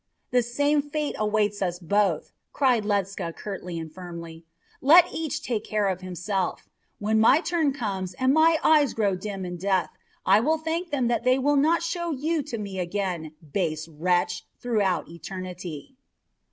[0.31, 4.47] "The same fate awaits us both," cried Ledscha curtly and firmly.
[4.81, 6.67] "Let each take care of himself.
[6.97, 9.91] When my turn comes and my eyes grow dim in death,
[10.25, 14.43] I will thank them that they will not show you to me again, base wretch,
[14.59, 15.97] throughout eternity."